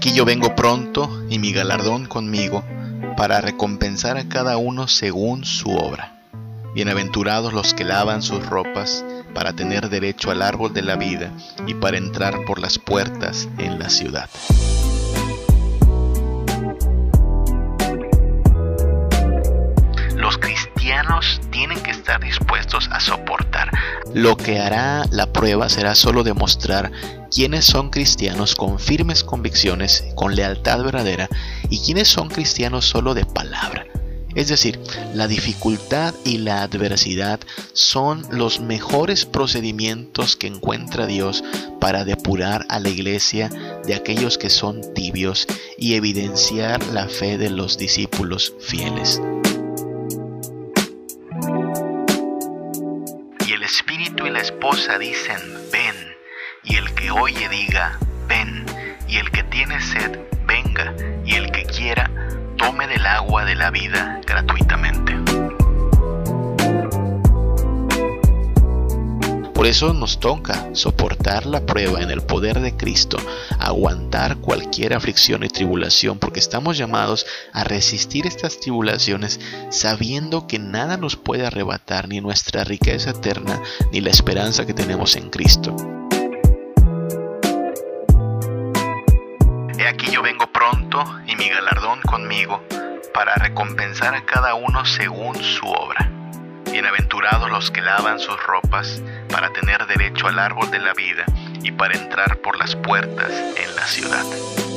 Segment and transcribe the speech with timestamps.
[0.00, 2.64] aquí yo vengo pronto y mi galardón conmigo
[3.18, 6.22] para recompensar a cada uno según su obra.
[6.74, 11.30] Bienaventurados los que lavan sus ropas para tener derecho al árbol de la vida
[11.66, 14.30] y para entrar por las puertas en la ciudad.
[20.16, 23.70] Los cristianos tienen que estar dispuestos a soportar.
[24.14, 26.90] Lo que hará la prueba será solo demostrar
[27.30, 31.28] quiénes son cristianos con firmes convicciones, con lealtad verdadera,
[31.68, 33.86] y quiénes son cristianos solo de palabra.
[34.34, 34.78] Es decir,
[35.12, 37.40] la dificultad y la adversidad
[37.72, 41.42] son los mejores procedimientos que encuentra Dios
[41.80, 43.48] para depurar a la iglesia
[43.84, 49.20] de aquellos que son tibios y evidenciar la fe de los discípulos fieles.
[53.48, 55.40] Y el espíritu y la esposa dicen,
[55.72, 55.99] ven,
[56.62, 58.64] y el que oye diga, ven,
[59.08, 62.10] y el que tiene sed, venga, y el que quiera,
[62.58, 65.16] tome del agua de la vida gratuitamente.
[69.54, 73.18] Por eso nos toca soportar la prueba en el poder de Cristo,
[73.58, 80.96] aguantar cualquier aflicción y tribulación, porque estamos llamados a resistir estas tribulaciones sabiendo que nada
[80.96, 83.60] nos puede arrebatar ni nuestra riqueza eterna
[83.92, 85.76] ni la esperanza que tenemos en Cristo.
[89.90, 92.62] Aquí yo vengo pronto y mi galardón conmigo
[93.12, 96.08] para recompensar a cada uno según su obra.
[96.70, 101.24] Bienaventurados los que lavan sus ropas para tener derecho al árbol de la vida
[101.64, 104.69] y para entrar por las puertas en la ciudad.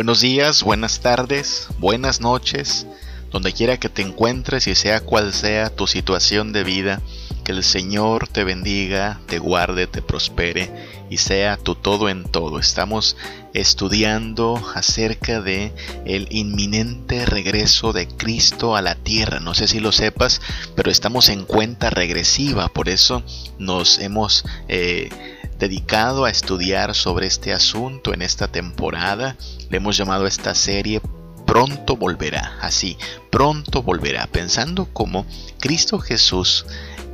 [0.00, 2.86] Buenos días, buenas tardes, buenas noches,
[3.30, 7.02] donde quiera que te encuentres y sea cual sea tu situación de vida,
[7.44, 10.72] que el Señor te bendiga, te guarde, te prospere
[11.10, 12.58] y sea tu todo en todo.
[12.58, 13.18] Estamos
[13.52, 15.74] estudiando acerca de
[16.06, 19.38] el inminente regreso de Cristo a la tierra.
[19.38, 20.40] No sé si lo sepas,
[20.76, 23.22] pero estamos en cuenta regresiva, por eso
[23.58, 25.10] nos hemos eh,
[25.60, 29.36] dedicado a estudiar sobre este asunto en esta temporada.
[29.68, 31.00] Le hemos llamado a esta serie
[31.46, 32.96] Pronto volverá, así,
[33.28, 35.26] pronto volverá, pensando como
[35.58, 36.64] Cristo Jesús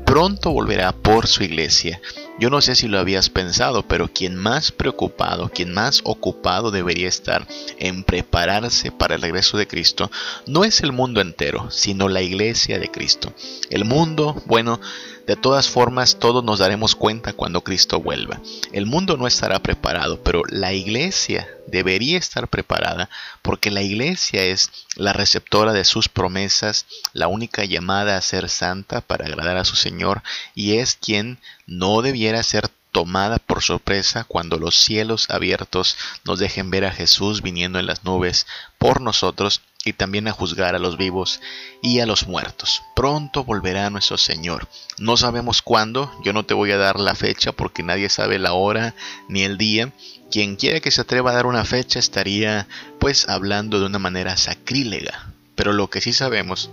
[0.07, 2.01] pronto volverá por su iglesia.
[2.39, 7.09] Yo no sé si lo habías pensado, pero quien más preocupado, quien más ocupado debería
[7.09, 7.47] estar
[7.79, 10.11] en prepararse para el regreso de Cristo,
[10.47, 13.33] no es el mundo entero, sino la iglesia de Cristo.
[13.69, 14.81] El mundo, bueno,
[15.27, 18.41] de todas formas, todos nos daremos cuenta cuando Cristo vuelva.
[18.73, 23.11] El mundo no estará preparado, pero la iglesia debería estar preparada
[23.43, 29.01] porque la iglesia es la receptora de sus promesas, la única llamada a ser santa
[29.01, 30.23] para agradar a su Señor
[30.55, 36.71] y es quien no debiera ser tomada por sorpresa cuando los cielos abiertos nos dejen
[36.71, 38.47] ver a Jesús viniendo en las nubes
[38.79, 41.41] por nosotros y también a juzgar a los vivos
[41.81, 42.83] y a los muertos.
[42.97, 44.69] Pronto volverá nuestro Señor.
[44.99, 48.53] No sabemos cuándo, yo no te voy a dar la fecha porque nadie sabe la
[48.53, 48.95] hora
[49.29, 49.93] ni el día.
[50.31, 52.67] Quien quiera que se atreva a dar una fecha estaría
[52.99, 55.29] pues hablando de una manera sacrílega.
[55.55, 56.69] Pero lo que sí sabemos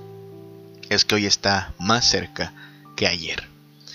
[0.90, 2.52] es que hoy está más cerca
[2.96, 3.47] que ayer.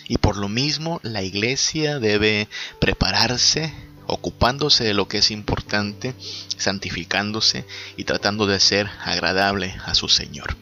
[0.07, 3.75] Y por lo mismo la iglesia debe prepararse
[4.09, 6.15] ocupándose de lo que es importante,
[6.57, 7.65] santificándose
[7.97, 10.57] y tratando de ser agradable a su Señor.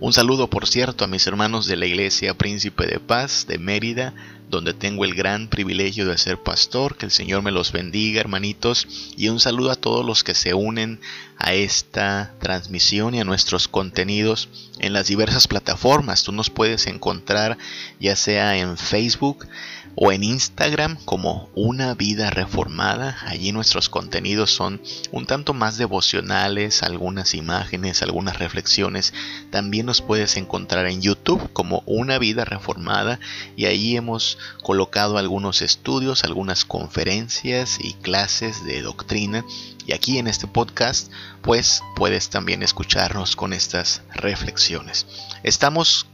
[0.00, 4.14] Un saludo, por cierto, a mis hermanos de la Iglesia Príncipe de Paz de Mérida,
[4.48, 6.96] donde tengo el gran privilegio de ser pastor.
[6.96, 8.88] Que el Señor me los bendiga, hermanitos.
[9.18, 11.00] Y un saludo a todos los que se unen
[11.36, 16.24] a esta transmisión y a nuestros contenidos en las diversas plataformas.
[16.24, 17.58] Tú nos puedes encontrar
[18.00, 19.46] ya sea en Facebook,
[19.94, 23.18] o en Instagram como Una Vida Reformada.
[23.26, 24.80] Allí nuestros contenidos son
[25.12, 29.12] un tanto más devocionales, algunas imágenes, algunas reflexiones.
[29.50, 33.20] También nos puedes encontrar en YouTube como Una Vida Reformada
[33.56, 39.44] y allí hemos colocado algunos estudios, algunas conferencias y clases de doctrina.
[39.86, 41.10] Y aquí en este podcast
[41.42, 45.06] pues puedes también escucharnos con estas reflexiones.
[45.42, 46.06] Estamos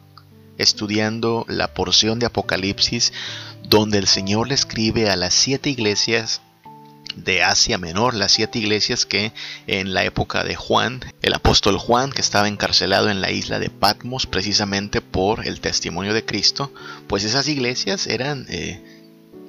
[0.59, 3.13] estudiando la porción de Apocalipsis
[3.69, 6.41] donde el Señor le escribe a las siete iglesias
[7.17, 9.33] de Asia Menor, las siete iglesias que
[9.67, 13.71] en la época de Juan, el apóstol Juan, que estaba encarcelado en la isla de
[13.71, 16.73] Patmos precisamente por el testimonio de Cristo,
[17.07, 18.96] pues esas iglesias eran eh,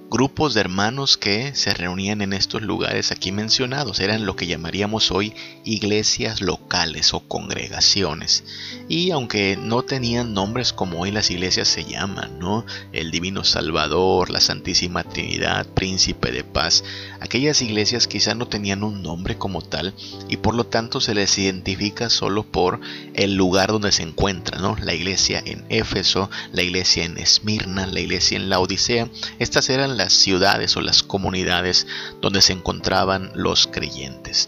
[0.09, 3.99] grupos de hermanos que se reunían en estos lugares aquí mencionados.
[3.99, 5.33] Eran lo que llamaríamos hoy
[5.65, 8.43] iglesias locales o congregaciones.
[8.87, 12.65] Y aunque no tenían nombres como hoy las iglesias se llaman, ¿no?
[12.93, 16.83] El Divino Salvador, la Santísima Trinidad, Príncipe de Paz,
[17.19, 19.93] aquellas iglesias quizá no tenían un nombre como tal
[20.29, 22.79] y por lo tanto se les identifica solo por
[23.13, 24.77] el lugar donde se encuentran, ¿no?
[24.77, 29.09] La iglesia en Éfeso, la iglesia en Esmirna, la iglesia en la Odisea.
[29.39, 31.87] Estas eran las ciudades o las comunidades
[32.21, 34.47] donde se encontraban los creyentes.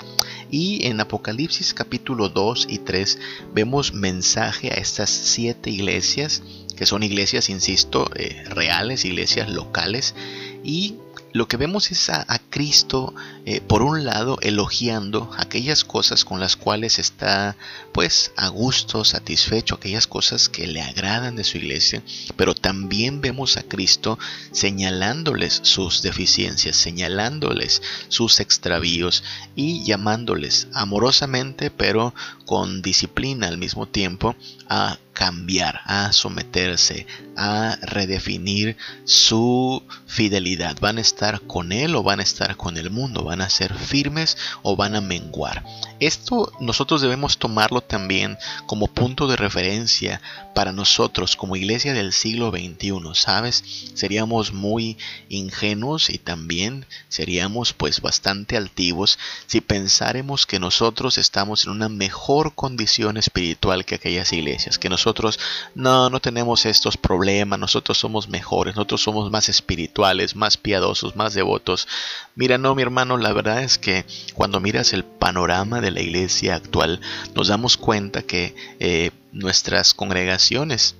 [0.52, 3.20] Y en Apocalipsis capítulo 2 y 3
[3.54, 6.42] vemos mensaje a estas siete iglesias,
[6.76, 10.16] que son iglesias, insisto, eh, reales, iglesias locales,
[10.64, 10.96] y
[11.32, 13.14] lo que vemos es a, Cristo,
[13.46, 17.56] eh, por un lado, elogiando aquellas cosas con las cuales está,
[17.94, 22.02] pues, a gusto, satisfecho, aquellas cosas que le agradan de su iglesia,
[22.36, 24.18] pero también vemos a Cristo
[24.52, 29.24] señalándoles sus deficiencias, señalándoles sus extravíos
[29.56, 32.16] y llamándoles amorosamente, pero
[32.46, 34.36] con disciplina al mismo tiempo,
[34.68, 37.06] a cambiar, a someterse,
[37.36, 40.78] a redefinir su fidelidad.
[40.80, 43.26] ¿Van a estar con Él o van a estar con el mundo?
[43.26, 45.66] ¿Van a ser firmes o van a menguar?
[46.00, 50.22] Esto nosotros debemos tomarlo también como punto de referencia
[50.60, 53.64] para nosotros como iglesia del siglo XXI, ¿sabes?
[53.94, 54.98] Seríamos muy
[55.30, 62.56] ingenuos y también seríamos pues bastante altivos si pensáramos que nosotros estamos en una mejor
[62.56, 65.40] condición espiritual que aquellas iglesias, que nosotros
[65.76, 71.34] no, no tenemos estos problemas, nosotros somos mejores, nosotros somos más espirituales, más piadosos, más
[71.34, 71.88] devotos.
[72.36, 76.56] Mira, no, mi hermano, la verdad es que cuando miras el panorama de la iglesia
[76.56, 77.00] actual,
[77.34, 80.96] nos damos cuenta que eh, nuestras congregaciones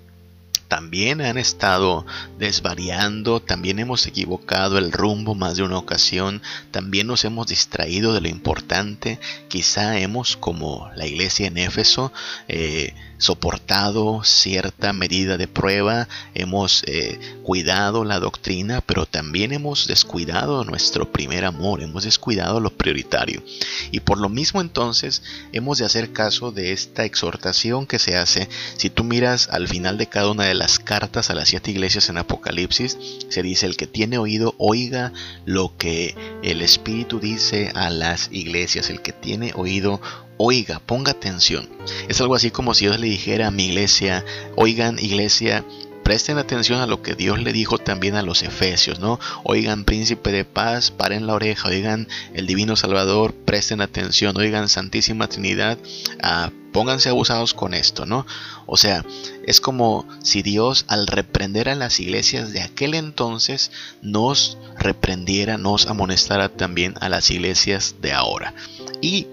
[0.70, 2.06] también han estado
[2.38, 8.22] desvariando, también hemos equivocado el rumbo más de una ocasión, también nos hemos distraído de
[8.22, 12.14] lo importante, quizá hemos, como la iglesia en Éfeso,
[12.48, 20.64] eh, soportado cierta medida de prueba, hemos eh, cuidado la doctrina, pero también hemos descuidado
[20.64, 23.44] nuestro primer amor, hemos descuidado lo prioritario.
[23.92, 25.22] Y por lo mismo entonces
[25.52, 28.50] hemos de hacer caso de esta exhortación que se hace.
[28.78, 32.10] Si tú miras al final de cada una de las cartas a las siete iglesias
[32.10, 32.98] en Apocalipsis,
[33.30, 35.12] se dice el que tiene oído oiga
[35.46, 40.00] lo que el Espíritu dice a las iglesias, el que tiene oído
[40.42, 41.70] oiga, ponga atención.
[42.08, 44.24] Es algo así como si Dios le dijera a mi iglesia,
[44.56, 45.66] oigan iglesia,
[46.02, 49.20] presten atención a lo que Dios le dijo también a los efesios, ¿no?
[49.44, 55.28] Oigan, príncipe de paz, paren la oreja, oigan, el divino Salvador, presten atención, oigan, Santísima
[55.28, 55.78] Trinidad,
[56.24, 58.26] ah, pónganse abusados con esto, ¿no?
[58.66, 59.06] O sea,
[59.46, 63.72] es como si Dios al reprender a las iglesias de aquel entonces
[64.02, 68.54] nos reprendiera, nos amonestara también a las iglesias de ahora.
[69.02, 69.28] Y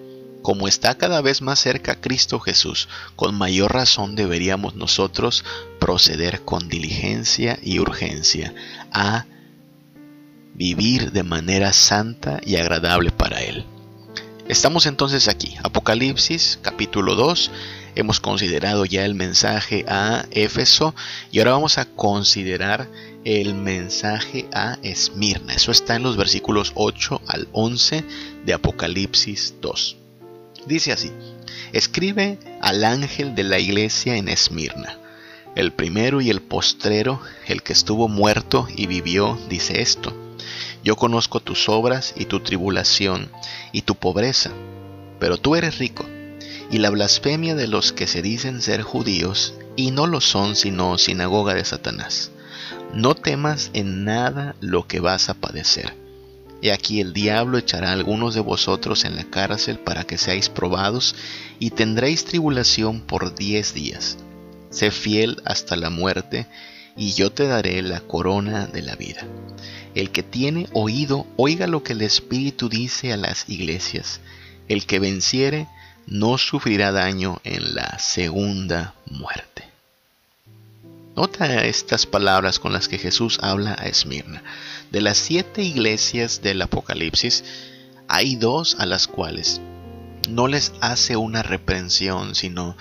[0.47, 5.45] como está cada vez más cerca Cristo Jesús, con mayor razón deberíamos nosotros
[5.81, 8.55] proceder con diligencia y urgencia
[8.93, 9.25] a
[10.55, 13.67] vivir de manera santa y agradable para Él.
[14.47, 17.51] Estamos entonces aquí, Apocalipsis capítulo 2,
[17.97, 20.95] hemos considerado ya el mensaje a Éfeso
[21.33, 22.89] y ahora vamos a considerar
[23.25, 25.55] el mensaje a Esmirna.
[25.55, 28.05] Eso está en los versículos 8 al 11
[28.45, 30.06] de Apocalipsis 2.
[30.67, 31.13] Dice así,
[31.73, 34.99] escribe al ángel de la iglesia en Esmirna.
[35.55, 40.13] El primero y el postrero, el que estuvo muerto y vivió, dice esto.
[40.83, 43.31] Yo conozco tus obras y tu tribulación
[43.73, 44.51] y tu pobreza,
[45.21, 46.05] pero tú eres rico,
[46.71, 50.99] y la blasfemia de los que se dicen ser judíos y no lo son sino
[50.99, 52.33] sinagoga de Satanás.
[52.93, 56.06] No temas en nada lo que vas a padecer
[56.61, 61.15] y aquí el diablo echará algunos de vosotros en la cárcel para que seáis probados,
[61.59, 64.19] y tendréis tribulación por diez días.
[64.71, 66.47] Sé fiel hasta la muerte,
[66.97, 69.27] y yo te daré la corona de la vida.
[69.95, 74.21] El que tiene oído, oiga lo que el Espíritu dice a las iglesias.
[74.69, 75.69] El que venciere,
[76.07, 79.76] no sufrirá daño en la segunda muerte.
[81.17, 84.45] Nota estas palabras con las que Jesús habla a Esmirna.
[84.91, 87.43] De las siete iglesias del Apocalipsis,
[88.07, 89.63] hay dos a las cuales
[90.29, 92.77] no les hace una reprensión, sino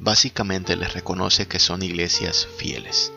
[0.00, 3.12] básicamente les reconoce que son iglesias fieles.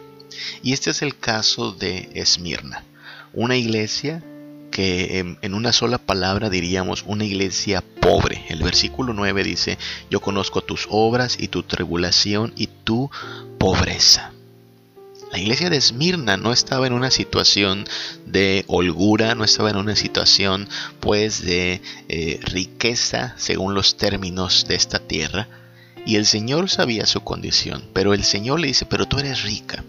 [0.62, 2.84] Y este es el caso de Esmirna,
[3.32, 4.22] una iglesia
[4.70, 8.44] que en, una sola palabra diríamos una iglesia pobre.
[8.50, 9.78] El versículo 9 dice,
[10.12, 13.10] yo conozco tus obras y tu tribulación y tu
[13.58, 14.34] pobreza.
[15.32, 17.86] La iglesia de Esmirna no estaba en una situación
[18.26, 20.70] de holgura, no estaba en una situación
[21.00, 25.48] pues de eh, riqueza según los términos de esta tierra.
[26.08, 29.84] Y el Señor sabía su condición, pero el Señor le dice, pero tú eres rica.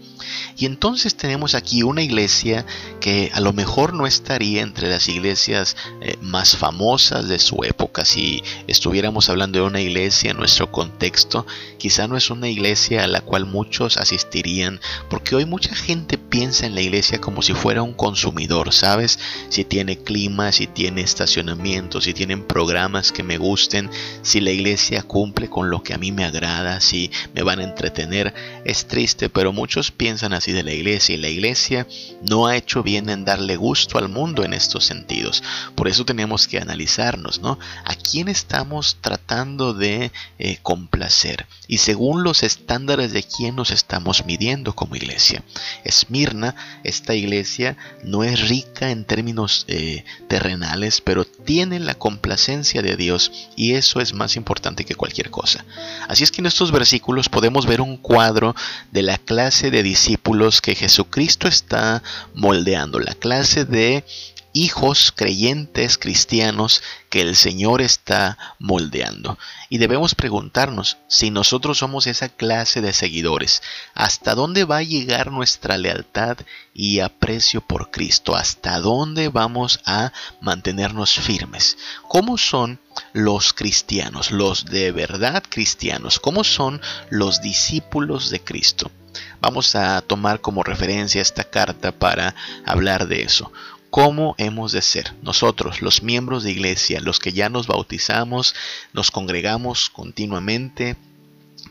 [0.57, 2.65] Y entonces tenemos aquí una iglesia
[2.99, 8.03] que a lo mejor no estaría entre las iglesias eh, más famosas de su época.
[8.03, 11.47] Si estuviéramos hablando de una iglesia en nuestro contexto,
[11.77, 16.65] quizá no es una iglesia a la cual muchos asistirían, porque hoy mucha gente piensa
[16.65, 19.19] en la iglesia como si fuera un consumidor, ¿sabes?
[19.47, 23.89] Si tiene clima, si tiene estacionamiento, si tienen programas que me gusten,
[24.21, 28.33] si la iglesia cumple con lo que a me agrada, si me van a entretener.
[28.65, 31.87] Es triste, pero muchos piensan así de la iglesia y la iglesia
[32.21, 35.43] no ha hecho bien en darle gusto al mundo en estos sentidos.
[35.75, 37.59] Por eso tenemos que analizarnos, ¿no?
[37.85, 41.47] ¿A quién estamos tratando de eh, complacer?
[41.67, 45.43] Y según los estándares de quién nos estamos midiendo como iglesia.
[45.83, 52.95] Esmirna, esta iglesia no es rica en términos eh, terrenales, pero tiene la complacencia de
[52.95, 55.65] Dios y eso es más importante que cualquier cosa.
[56.07, 58.55] Así es que en estos versículos podemos ver un cuadro
[58.91, 62.01] de la clase de discípulos que Jesucristo está
[62.33, 64.03] moldeando, la clase de
[64.53, 69.37] hijos creyentes cristianos que el Señor está moldeando.
[69.69, 73.61] Y debemos preguntarnos si nosotros somos esa clase de seguidores,
[73.93, 76.37] ¿hasta dónde va a llegar nuestra lealtad
[76.73, 78.35] y aprecio por Cristo?
[78.35, 81.77] ¿Hasta dónde vamos a mantenernos firmes?
[82.07, 82.79] ¿Cómo son
[83.13, 86.19] los cristianos, los de verdad cristianos?
[86.19, 88.91] ¿Cómo son los discípulos de Cristo?
[89.41, 93.51] Vamos a tomar como referencia esta carta para hablar de eso
[93.89, 98.55] cómo hemos de ser nosotros, los miembros de iglesia, los que ya nos bautizamos,
[98.93, 100.95] nos congregamos continuamente,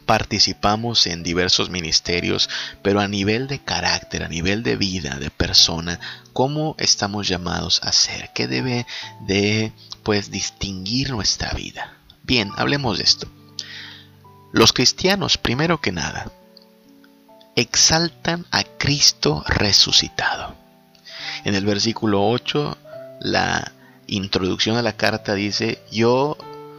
[0.06, 2.48] participamos en diversos ministerios,
[2.82, 6.00] pero a nivel de carácter, a nivel de vida, de persona,
[6.32, 8.86] cómo estamos llamados a ser, qué debe
[9.26, 9.72] de
[10.02, 11.98] pues distinguir nuestra vida.
[12.22, 13.28] Bien, hablemos de esto.
[14.52, 16.32] Los cristianos, primero que nada,
[17.54, 20.67] exaltan a Cristo resucitado.
[21.44, 22.76] En el versículo 8,
[23.20, 23.72] la
[24.06, 26.36] introducción a la carta dice, yo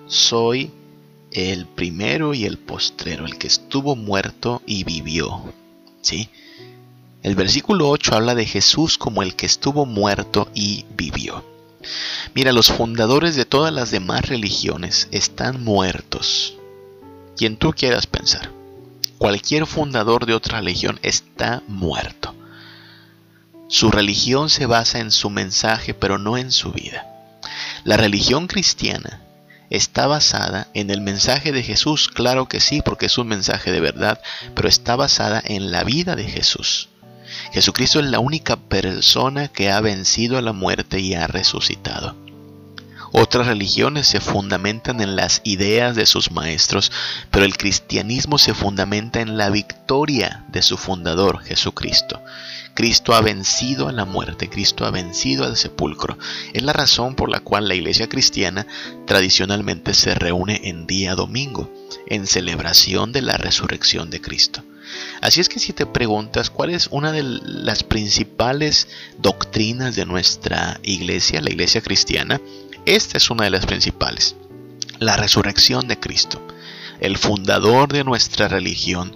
[0.08, 0.72] soy
[1.32, 5.54] el primero y el postrero, el que estuvo muerto y vivió.
[6.02, 6.30] ¿Sí?
[7.22, 11.44] El versículo 8 habla de Jesús como el que estuvo muerto y vivió.
[12.34, 16.56] Mira, los fundadores de todas las demás religiones están muertos.
[17.38, 18.52] Quien tú quieras pensar.
[19.18, 22.19] Cualquier fundador de otra religión está muerto.
[23.72, 27.06] Su religión se basa en su mensaje, pero no en su vida.
[27.84, 29.22] La religión cristiana
[29.70, 33.80] está basada en el mensaje de Jesús, claro que sí, porque es un mensaje de
[33.80, 34.20] verdad,
[34.56, 36.90] pero está basada en la vida de Jesús.
[37.54, 42.16] Jesucristo es la única persona que ha vencido a la muerte y ha resucitado.
[43.12, 46.92] Otras religiones se fundamentan en las ideas de sus maestros,
[47.30, 52.20] pero el cristianismo se fundamenta en la victoria de su fundador, Jesucristo.
[52.74, 56.18] Cristo ha vencido a la muerte, Cristo ha vencido al sepulcro.
[56.54, 58.66] Es la razón por la cual la iglesia cristiana
[59.06, 61.72] tradicionalmente se reúne en día domingo,
[62.08, 64.64] en celebración de la resurrección de Cristo.
[65.22, 70.80] Así es que si te preguntas cuál es una de las principales doctrinas de nuestra
[70.84, 72.42] iglesia, la iglesia cristiana,
[72.86, 74.36] esta es una de las principales,
[75.00, 76.42] la resurrección de Cristo.
[77.00, 79.16] El fundador de nuestra religión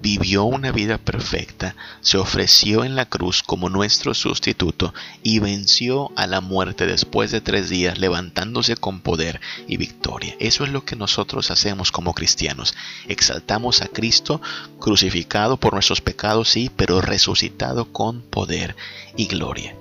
[0.00, 6.26] vivió una vida perfecta, se ofreció en la cruz como nuestro sustituto y venció a
[6.26, 10.36] la muerte después de tres días levantándose con poder y victoria.
[10.38, 12.74] Eso es lo que nosotros hacemos como cristianos.
[13.08, 14.40] Exaltamos a Cristo
[14.78, 18.76] crucificado por nuestros pecados, sí, pero resucitado con poder
[19.16, 19.74] y gloria.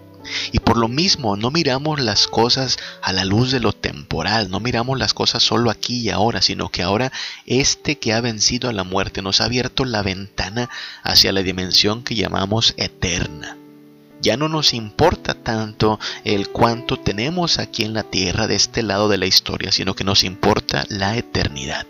[0.51, 4.59] Y por lo mismo no miramos las cosas a la luz de lo temporal, no
[4.59, 7.11] miramos las cosas solo aquí y ahora, sino que ahora
[7.45, 10.69] este que ha vencido a la muerte nos ha abierto la ventana
[11.03, 13.57] hacia la dimensión que llamamos eterna.
[14.21, 19.09] Ya no nos importa tanto el cuánto tenemos aquí en la tierra de este lado
[19.09, 21.85] de la historia, sino que nos importa la eternidad.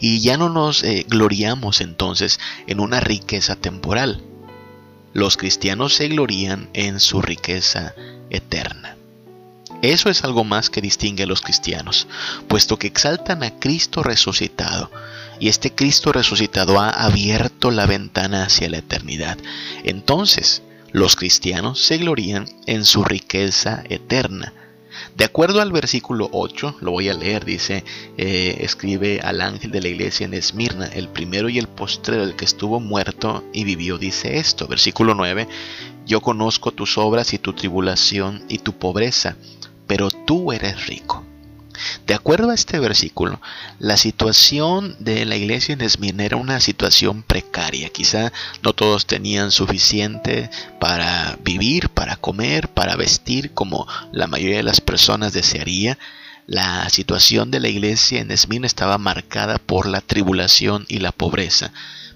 [0.00, 4.22] Y ya no nos eh, gloriamos entonces en una riqueza temporal,
[5.12, 7.94] los cristianos se glorían en su riqueza
[8.30, 8.96] eterna.
[9.82, 12.06] Eso es algo más que distingue a los cristianos,
[12.48, 14.90] puesto que exaltan a Cristo resucitado,
[15.38, 19.38] y este Cristo resucitado ha abierto la ventana hacia la eternidad.
[19.84, 20.62] Entonces,
[20.92, 24.52] los cristianos se glorían en su riqueza eterna.
[25.16, 27.84] De acuerdo al versículo 8, lo voy a leer, dice,
[28.16, 32.36] eh, escribe al ángel de la iglesia en Esmirna, el primero y el postrero, el
[32.36, 34.66] que estuvo muerto y vivió, dice esto.
[34.66, 35.48] Versículo 9,
[36.06, 39.36] yo conozco tus obras y tu tribulación y tu pobreza,
[39.86, 41.24] pero tú eres rico.
[42.06, 43.40] De acuerdo a este versículo,
[43.78, 47.88] la situación de la iglesia en Esmirna era una situación precaria.
[47.88, 48.32] Quizá
[48.62, 54.80] no todos tenían suficiente para vivir, para comer, para vestir como la mayoría de las
[54.80, 55.98] personas desearía.
[56.46, 61.72] La situación de la iglesia en Esmirna estaba marcada por la tribulación y la pobreza.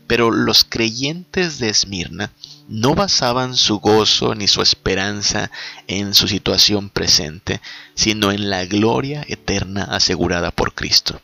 [0.06, 2.30] Pero los creyentes de Esmirna
[2.68, 5.50] no basaban su gozo ni su esperanza
[5.86, 7.60] en su situación presente,
[7.94, 11.20] sino en la gloria eterna asegurada por Cristo.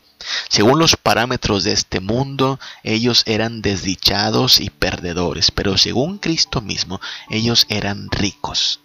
[0.49, 7.01] Según los parámetros de este mundo, ellos eran desdichados y perdedores, pero según Cristo mismo,
[7.29, 8.81] ellos eran ricos.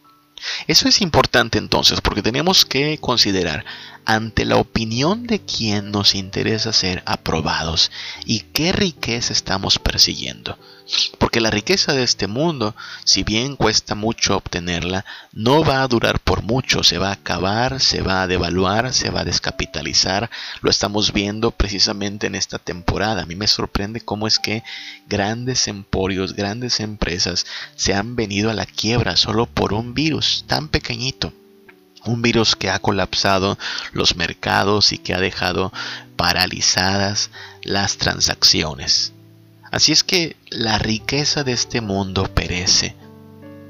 [0.66, 3.64] Eso es importante entonces porque tenemos que considerar
[4.06, 7.90] ante la opinión de quien nos interesa ser aprobados
[8.24, 10.56] y qué riqueza estamos persiguiendo.
[11.18, 16.20] Porque la riqueza de este mundo, si bien cuesta mucho obtenerla, no va a durar
[16.20, 20.30] por mucho, se va a acabar, se va a devaluar, se va a descapitalizar.
[20.60, 23.22] Lo estamos viendo precisamente en esta temporada.
[23.22, 24.62] A mí me sorprende cómo es que
[25.08, 30.68] grandes emporios, grandes empresas se han venido a la quiebra solo por un virus tan
[30.68, 31.32] pequeñito
[32.06, 33.58] un virus que ha colapsado
[33.92, 35.72] los mercados y que ha dejado
[36.16, 37.30] paralizadas
[37.62, 39.12] las transacciones.
[39.70, 42.96] Así es que la riqueza de este mundo perece.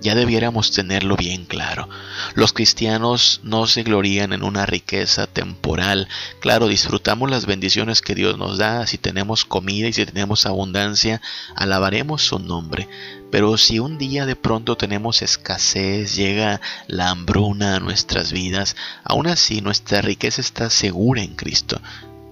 [0.00, 1.88] Ya debiéramos tenerlo bien claro.
[2.34, 6.08] Los cristianos no se glorían en una riqueza temporal.
[6.40, 8.86] Claro, disfrutamos las bendiciones que Dios nos da.
[8.86, 11.20] Si tenemos comida y si tenemos abundancia,
[11.56, 12.88] alabaremos su nombre.
[13.30, 19.26] Pero si un día de pronto tenemos escasez, llega la hambruna a nuestras vidas, aún
[19.26, 21.80] así nuestra riqueza está segura en Cristo.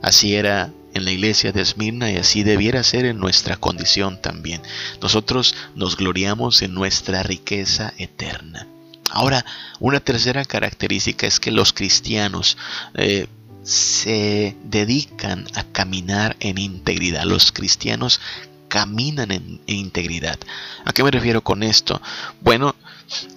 [0.02, 4.62] Así era en la iglesia de Esmirna y así debiera ser en nuestra condición también.
[5.02, 8.66] Nosotros nos gloriamos en nuestra riqueza eterna.
[9.10, 9.44] Ahora,
[9.80, 12.56] una tercera característica es que los cristianos
[12.94, 13.26] eh,
[13.62, 17.24] se dedican a caminar en integridad.
[17.24, 18.20] Los cristianos
[18.68, 20.38] caminan en, integridad.
[20.84, 22.00] ¿A qué me refiero con esto?
[22.40, 22.74] Bueno,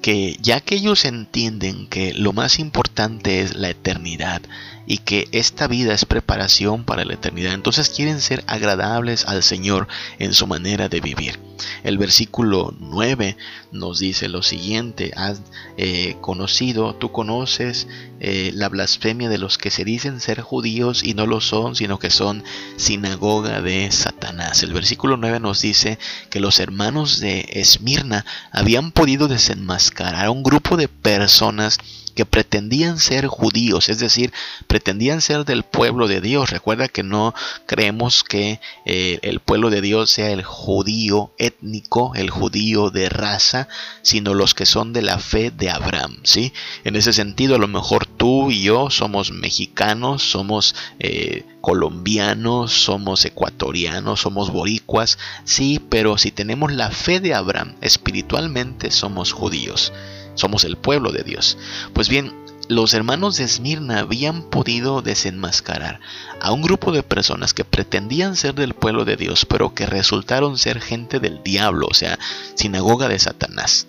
[0.01, 4.41] que ya que ellos entienden que lo más importante es la eternidad
[4.87, 9.87] y que esta vida es preparación para la eternidad, entonces quieren ser agradables al Señor
[10.17, 11.39] en su manera de vivir.
[11.83, 13.35] El versículo 9
[13.71, 15.41] nos dice lo siguiente, has
[15.77, 17.87] eh, conocido, tú conoces
[18.19, 21.99] eh, la blasfemia de los que se dicen ser judíos y no lo son, sino
[21.99, 22.43] que son
[22.77, 24.63] sinagoga de Satanás.
[24.63, 25.99] El versículo 9 nos dice
[26.29, 31.79] que los hermanos de Esmirna habían podido desenmascarar a un grupo de personas
[32.17, 34.33] que pretendían ser judíos, es decir,
[34.65, 36.49] pretendían ser del pueblo de Dios.
[36.49, 37.35] Recuerda que no
[37.67, 43.67] creemos que eh, el pueblo de Dios sea el judío étnico, el judío de raza,
[44.01, 46.53] sino los que son de la fe de Abraham, ¿sí?
[46.83, 53.25] En ese sentido, a lo mejor tú y yo somos mexicanos, somos eh, colombianos, somos
[53.25, 59.93] ecuatorianos, somos boricuas, sí, pero si tenemos la fe de Abraham, espiritualmente somos judíos
[60.37, 61.57] somos el pueblo de Dios.
[61.93, 62.33] Pues bien,
[62.69, 65.99] los hermanos de Esmirna habían podido desenmascarar
[66.41, 70.57] a un grupo de personas que pretendían ser del pueblo de Dios, pero que resultaron
[70.57, 72.19] ser gente del diablo, o sea,
[72.55, 73.87] sinagoga de Satanás.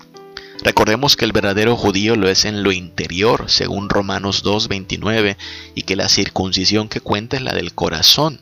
[0.62, 5.36] Recordemos que el verdadero judío lo es en lo interior, según Romanos 2.29,
[5.74, 8.40] y que la circuncisión que cuenta es la del corazón.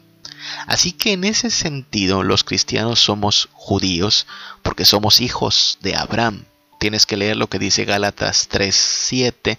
[0.67, 4.27] Así que en ese sentido los cristianos somos judíos
[4.63, 6.45] porque somos hijos de Abraham,
[6.79, 9.59] tienes que leer lo que dice Gálatas 3:7,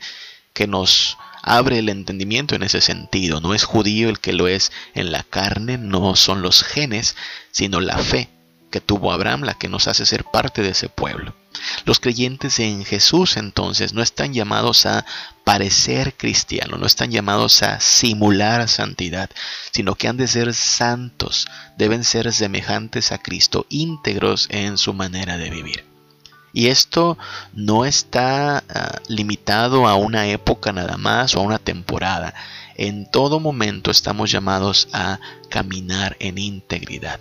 [0.53, 3.39] que nos abre el entendimiento en ese sentido.
[3.39, 7.15] No es judío el que lo es en la carne, no son los genes,
[7.51, 8.29] sino la fe
[8.69, 11.33] que tuvo Abraham la que nos hace ser parte de ese pueblo.
[11.85, 15.05] Los creyentes en Jesús entonces no están llamados a
[15.43, 19.29] parecer cristianos, no están llamados a simular santidad,
[19.71, 25.37] sino que han de ser santos, deben ser semejantes a Cristo, íntegros en su manera
[25.37, 25.96] de vivir.
[26.57, 27.19] Y esto
[27.53, 32.33] no está ah, limitado a una época nada más o a una temporada.
[32.77, 35.19] En todo momento estamos llamados a
[35.51, 37.19] caminar en integridad.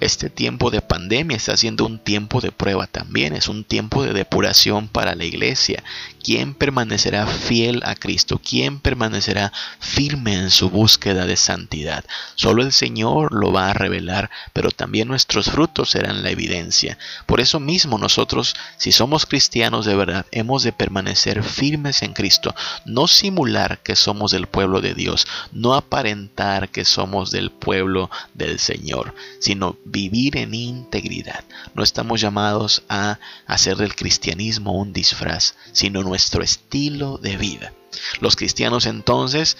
[0.00, 4.12] Este tiempo de pandemia está siendo un tiempo de prueba también, es un tiempo de
[4.12, 5.82] depuración para la iglesia.
[6.22, 8.40] ¿Quién permanecerá fiel a Cristo?
[8.42, 12.04] ¿Quién permanecerá firme en su búsqueda de santidad?
[12.34, 16.98] Solo el Señor lo va a revelar, pero también nuestros frutos serán la evidencia.
[17.26, 22.54] Por eso mismo nosotros, si somos cristianos de verdad, hemos de permanecer firmes en Cristo,
[22.84, 28.58] no simular que somos del pueblo de Dios, no aparentar que somos del pueblo del
[28.58, 31.44] Señor, sino vivir en integridad.
[31.74, 37.72] No estamos llamados a hacer del cristianismo un disfraz, sino nuestro estilo de vida.
[38.20, 39.56] Los cristianos entonces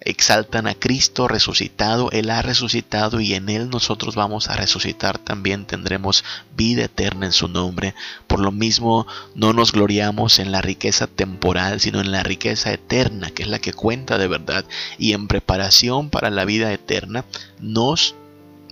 [0.00, 5.66] exaltan a Cristo resucitado, Él ha resucitado y en Él nosotros vamos a resucitar también,
[5.66, 6.24] tendremos
[6.56, 7.94] vida eterna en su nombre.
[8.26, 13.30] Por lo mismo no nos gloriamos en la riqueza temporal, sino en la riqueza eterna,
[13.30, 14.64] que es la que cuenta de verdad,
[14.98, 17.24] y en preparación para la vida eterna
[17.60, 18.14] nos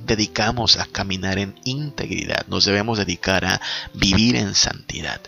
[0.05, 3.61] dedicamos a caminar en integridad, nos debemos dedicar a
[3.95, 5.21] vivir en santidad.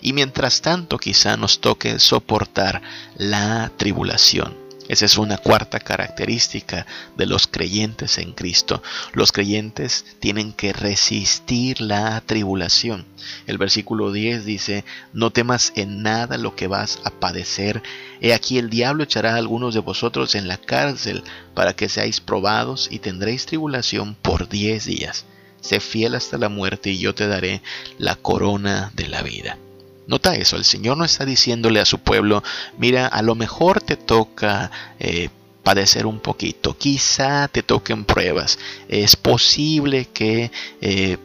[0.00, 2.82] Y mientras tanto quizá nos toque soportar
[3.16, 4.68] la tribulación.
[4.88, 8.82] Esa es una cuarta característica de los creyentes en Cristo.
[9.12, 13.04] Los creyentes tienen que resistir la tribulación.
[13.46, 17.82] El versículo 10 dice, no temas en nada lo que vas a padecer.
[18.20, 21.22] He aquí el diablo echará a algunos de vosotros en la cárcel
[21.54, 25.24] para que seáis probados y tendréis tribulación por diez días.
[25.60, 27.62] Sé fiel hasta la muerte y yo te daré
[27.98, 29.58] la corona de la vida.
[30.06, 32.42] Nota eso, el Señor no está diciéndole a su pueblo,
[32.78, 35.28] mira, a lo mejor te toca eh,
[35.62, 40.50] padecer un poquito, quizá te toquen pruebas, es posible que...
[40.80, 41.18] Eh,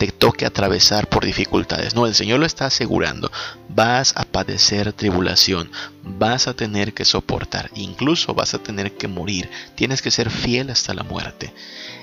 [0.00, 1.94] te toque atravesar por dificultades.
[1.94, 3.30] No, el Señor lo está asegurando.
[3.68, 5.70] Vas a padecer tribulación,
[6.02, 9.50] vas a tener que soportar, incluso vas a tener que morir.
[9.74, 11.52] Tienes que ser fiel hasta la muerte.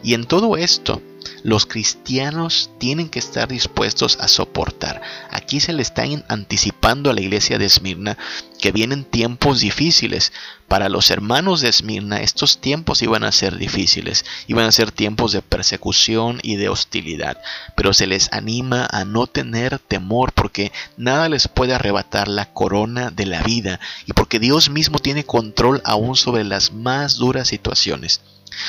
[0.04, 1.02] Y en todo esto,
[1.44, 5.02] los cristianos tienen que estar dispuestos a soportar.
[5.30, 8.18] Aquí se le está anticipando a la iglesia de Esmirna
[8.60, 10.34] que vienen tiempos difíciles.
[10.68, 15.32] Para los hermanos de Esmirna estos tiempos iban a ser difíciles, iban a ser tiempos
[15.32, 17.38] de persecución y de hostilidad,
[17.76, 23.12] pero se les anima a no tener temor porque nada les puede arrebatar la corona
[23.12, 28.22] de la vida y porque Dios mismo tiene control aún sobre las más duras situaciones.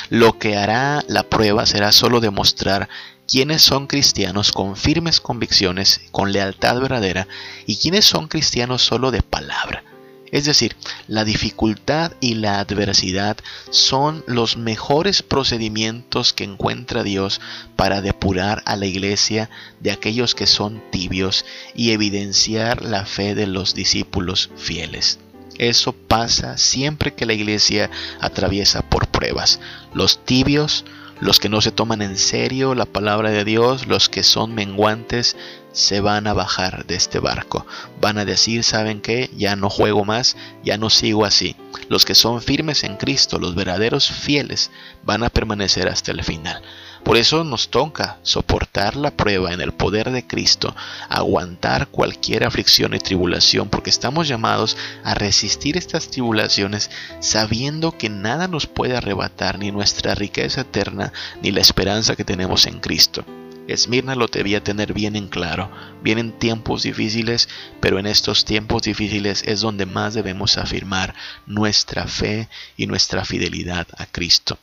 [0.09, 2.89] Lo que hará la prueba será solo demostrar
[3.27, 7.27] quiénes son cristianos con firmes convicciones, con lealtad verdadera,
[7.65, 9.83] y quiénes son cristianos solo de palabra.
[10.31, 10.75] Es decir,
[11.07, 13.37] la dificultad y la adversidad
[13.71, 17.41] son los mejores procedimientos que encuentra Dios
[17.75, 23.47] para depurar a la iglesia de aquellos que son tibios y evidenciar la fe de
[23.47, 25.19] los discípulos fieles.
[25.59, 27.91] Eso pasa siempre que la iglesia
[28.21, 29.59] atraviesa por pruebas.
[29.93, 30.85] Los tibios,
[31.19, 35.35] los que no se toman en serio la palabra de Dios, los que son menguantes,
[35.73, 37.67] se van a bajar de este barco.
[37.99, 39.29] Van a decir, ¿saben qué?
[39.35, 41.57] Ya no juego más, ya no sigo así.
[41.89, 44.71] Los que son firmes en Cristo, los verdaderos fieles,
[45.03, 46.61] van a permanecer hasta el final.
[47.03, 50.75] Por eso nos toca soportar la prueba en el poder de Cristo,
[51.09, 58.47] aguantar cualquier aflicción y tribulación, porque estamos llamados a resistir estas tribulaciones sabiendo que nada
[58.47, 63.25] nos puede arrebatar ni nuestra riqueza eterna ni la esperanza que tenemos en Cristo.
[63.67, 65.69] Esmirna lo debía tener bien en claro.
[66.01, 67.47] Vienen tiempos difíciles,
[67.79, 71.13] pero en estos tiempos difíciles es donde más debemos afirmar
[71.45, 74.57] nuestra fe y nuestra fidelidad a Cristo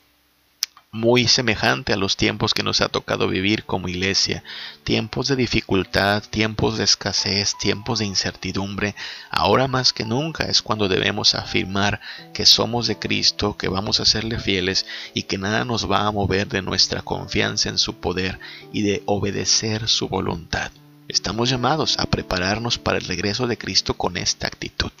[0.97, 4.43] muy semejante a los tiempos que nos ha tocado vivir como iglesia,
[4.83, 8.95] tiempos de dificultad, tiempos de escasez, tiempos de incertidumbre,
[9.29, 12.01] ahora más que nunca es cuando debemos afirmar
[12.33, 16.11] que somos de Cristo, que vamos a serle fieles y que nada nos va a
[16.11, 18.39] mover de nuestra confianza en su poder
[18.73, 20.71] y de obedecer su voluntad.
[21.07, 24.91] Estamos llamados a prepararnos para el regreso de Cristo con esta actitud.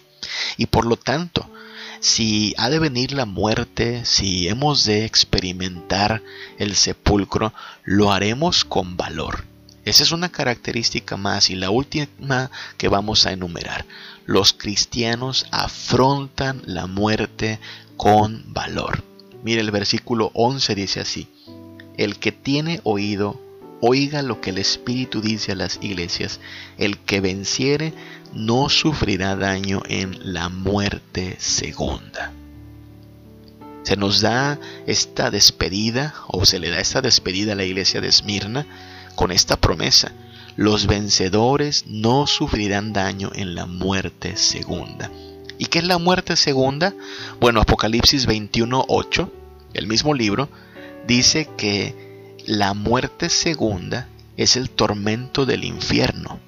[0.57, 1.49] Y por lo tanto,
[1.99, 6.21] si ha de venir la muerte, si hemos de experimentar
[6.57, 9.45] el sepulcro, lo haremos con valor.
[9.85, 13.85] Esa es una característica más y la última que vamos a enumerar.
[14.25, 17.59] Los cristianos afrontan la muerte
[17.95, 19.03] con valor.
[19.43, 21.29] Mire el versículo 11 dice así,
[21.95, 23.39] el que tiene oído,
[23.79, 26.41] oiga lo que el Espíritu dice a las iglesias,
[26.77, 27.93] el que venciere
[28.33, 32.31] no sufrirá daño en la muerte segunda.
[33.83, 38.09] Se nos da esta despedida, o se le da esta despedida a la iglesia de
[38.09, 38.65] Esmirna,
[39.15, 40.11] con esta promesa.
[40.57, 45.09] Los vencedores no sufrirán daño en la muerte segunda.
[45.57, 46.93] ¿Y qué es la muerte segunda?
[47.39, 49.31] Bueno, Apocalipsis 21.8,
[49.73, 50.49] el mismo libro,
[51.07, 56.39] dice que la muerte segunda es el tormento del infierno.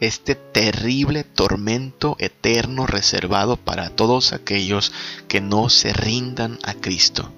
[0.00, 4.92] Este terrible tormento eterno reservado para todos aquellos
[5.26, 7.32] que no se rindan a Cristo.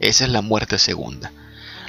[0.00, 1.32] Esa es la muerte segunda.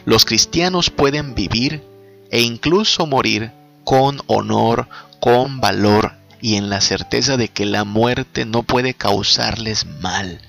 [0.05, 1.83] Los cristianos pueden vivir
[2.31, 3.51] e incluso morir
[3.83, 4.87] con honor,
[5.19, 10.41] con valor y en la certeza de que la muerte no puede causarles mal.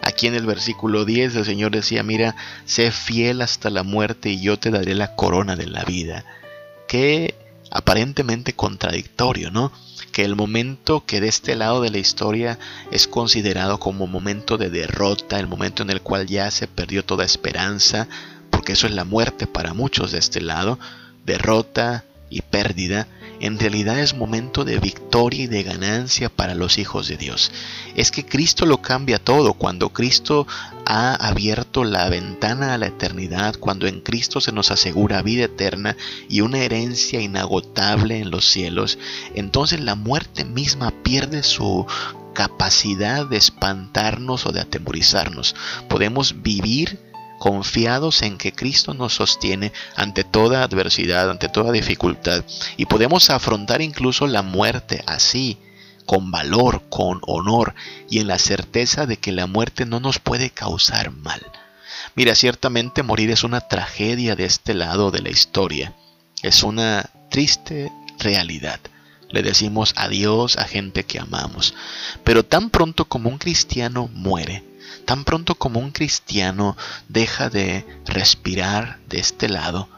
[0.00, 4.40] Aquí en el versículo 10 el Señor decía, mira, sé fiel hasta la muerte y
[4.40, 6.24] yo te daré la corona de la vida.
[6.86, 7.34] Qué
[7.70, 9.72] aparentemente contradictorio, ¿no?
[10.12, 12.58] Que el momento que de este lado de la historia
[12.90, 17.24] es considerado como momento de derrota, el momento en el cual ya se perdió toda
[17.24, 18.08] esperanza,
[18.50, 20.78] porque eso es la muerte para muchos de este lado,
[21.24, 23.06] derrota y pérdida,
[23.40, 27.52] en realidad es momento de victoria y de ganancia para los hijos de Dios.
[27.94, 29.54] Es que Cristo lo cambia todo.
[29.54, 30.46] Cuando Cristo
[30.86, 35.96] ha abierto la ventana a la eternidad, cuando en Cristo se nos asegura vida eterna
[36.28, 38.98] y una herencia inagotable en los cielos,
[39.34, 41.86] entonces la muerte misma pierde su
[42.36, 45.56] capacidad de espantarnos o de atemorizarnos.
[45.88, 47.05] Podemos vivir
[47.38, 52.44] confiados en que Cristo nos sostiene ante toda adversidad, ante toda dificultad,
[52.76, 55.58] y podemos afrontar incluso la muerte así,
[56.06, 57.74] con valor, con honor,
[58.08, 61.42] y en la certeza de que la muerte no nos puede causar mal.
[62.14, 65.92] Mira, ciertamente morir es una tragedia de este lado de la historia,
[66.42, 68.80] es una triste realidad.
[69.28, 71.74] Le decimos adiós a gente que amamos,
[72.22, 74.62] pero tan pronto como un cristiano muere,
[75.06, 76.76] Tan pronto como un cristiano
[77.08, 79.88] deja de respirar de este lado,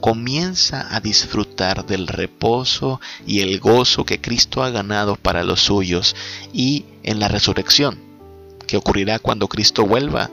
[0.00, 6.14] comienza a disfrutar del reposo y el gozo que Cristo ha ganado para los suyos
[6.52, 7.98] y en la resurrección,
[8.66, 10.30] que ocurrirá cuando Cristo vuelva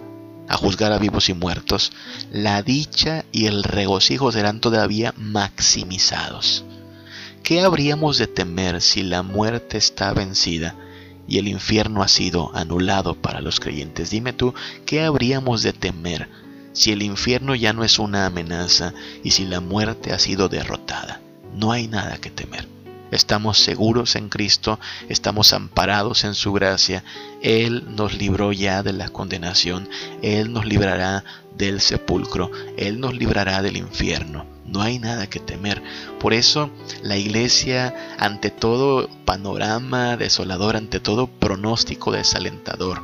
[0.50, 1.94] a juzgar a vivos y muertos,
[2.32, 6.66] la dicha y el regocijo serán todavía maximizados.
[7.42, 10.76] ¿Qué habríamos de temer si la muerte está vencida?
[11.28, 14.10] Y el infierno ha sido anulado para los creyentes.
[14.10, 14.54] Dime tú,
[14.86, 16.30] ¿qué habríamos de temer
[16.74, 21.22] si el infierno ya no es una amenaza y si la muerte ha sido derrotada?
[21.56, 22.75] No hay nada que temer.
[23.16, 27.02] Estamos seguros en Cristo, estamos amparados en su gracia.
[27.42, 29.88] Él nos libró ya de la condenación,
[30.22, 31.24] Él nos librará
[31.58, 34.46] del sepulcro, Él nos librará del infierno.
[34.66, 35.82] No hay nada que temer.
[36.20, 36.70] Por eso
[37.04, 43.02] la iglesia, ante todo panorama desolador, ante todo pronóstico desalentador,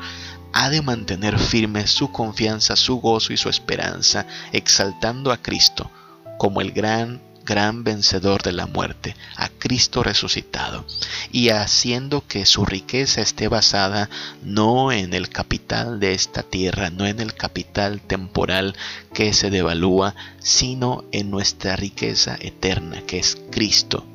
[0.52, 5.90] ha de mantener firme su confianza, su gozo y su esperanza, exaltando a Cristo
[6.38, 10.86] como el gran gran vencedor de la muerte, a Cristo resucitado,
[11.32, 14.10] y haciendo que su riqueza esté basada
[14.44, 18.76] no en el capital de esta tierra, no en el capital temporal
[19.14, 24.06] que se devalúa, sino en nuestra riqueza eterna, que es Cristo,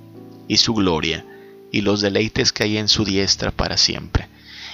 [0.49, 1.25] y su gloria,
[1.73, 4.29] y los deleites que hay en su diestra para siempre.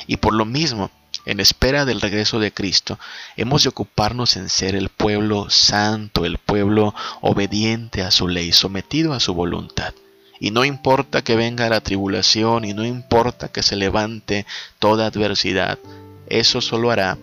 [0.07, 0.91] Y por lo mismo,
[1.24, 2.98] en espera del regreso de Cristo,
[3.37, 9.12] hemos de ocuparnos en ser el pueblo santo, el pueblo obediente a su ley, sometido
[9.12, 9.94] a su voluntad.
[10.40, 14.44] Y no importa que venga la tribulación y no importa que se levante
[14.80, 15.78] toda adversidad,
[16.26, 17.18] eso solo hará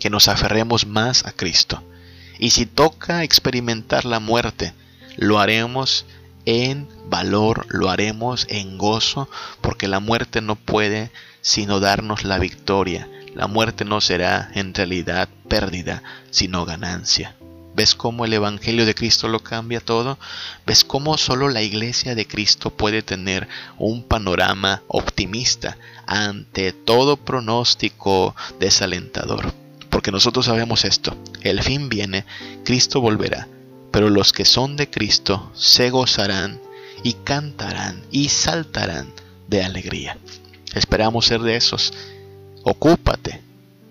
[0.00, 1.82] que nos aferremos más a Cristo.
[2.40, 4.74] Y si toca experimentar la muerte,
[5.16, 6.06] lo haremos
[6.44, 9.28] en valor, lo haremos en gozo,
[9.60, 13.08] porque la muerte no puede sino darnos la victoria.
[13.34, 17.36] La muerte no será en realidad pérdida, sino ganancia.
[17.74, 20.18] ¿Ves cómo el Evangelio de Cristo lo cambia todo?
[20.66, 28.36] ¿Ves cómo solo la iglesia de Cristo puede tener un panorama optimista ante todo pronóstico
[28.60, 29.54] desalentador?
[29.88, 32.26] Porque nosotros sabemos esto, el fin viene,
[32.64, 33.48] Cristo volverá,
[33.90, 36.60] pero los que son de Cristo se gozarán
[37.02, 39.12] y cantarán y saltarán
[39.48, 40.18] de alegría.
[40.74, 41.92] Esperamos ser de esos.
[42.64, 43.40] Ocúpate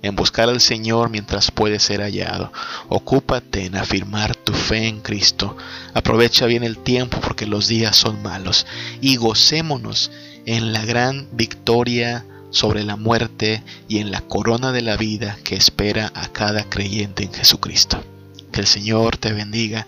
[0.02, 2.52] en buscar al Señor mientras puede ser hallado.
[2.90, 5.56] Ocúpate en afirmar tu fe en Cristo.
[5.94, 8.66] Aprovecha bien el tiempo porque los días son malos.
[9.00, 10.12] Y gocémonos
[10.46, 15.56] en la gran victoria sobre la muerte y en la corona de la vida que
[15.56, 18.04] espera a cada creyente en Jesucristo.
[18.52, 19.88] Que el Señor te bendiga,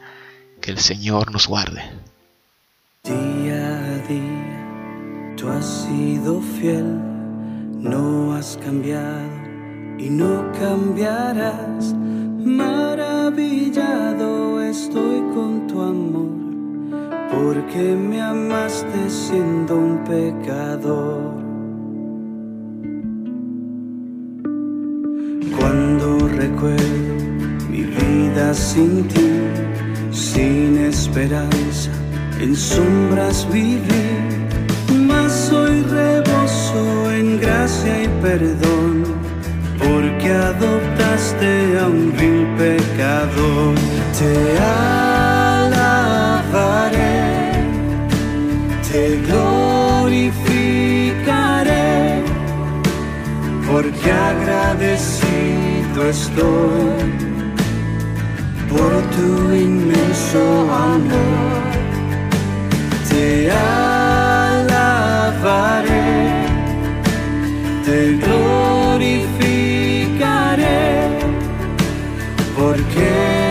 [0.62, 1.84] que el Señor nos guarde.
[5.44, 6.98] Tú has sido fiel,
[7.82, 9.28] no has cambiado
[9.98, 11.94] y no cambiarás.
[12.46, 13.92] Maravillado
[14.62, 16.32] estoy con tu amor,
[17.30, 21.34] porque me amaste siendo un pecador.
[25.60, 27.20] Cuando recuerdo
[27.70, 29.30] mi vida sin ti,
[30.10, 31.92] sin esperanza,
[32.40, 34.43] en sombras vivir.
[35.54, 39.04] Mas hoy reboso en gracia y perdón,
[39.78, 43.76] porque adoptaste a un vil pecador.
[44.18, 44.34] Te
[45.60, 46.32] alabaré,
[48.92, 50.32] te glorificaré,
[53.70, 57.14] porque agradecido estoy
[58.70, 61.62] por tu inmenso amor.
[63.10, 64.03] Te alabaré,
[67.94, 69.30] te glorificaré,
[72.58, 73.43] porque